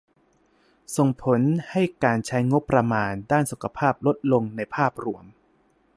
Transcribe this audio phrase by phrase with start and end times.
[0.97, 1.41] ส่งผล
[1.71, 5.25] ให้การใช้งบประมาณด้านสุขภาพลดลงในภาพรวม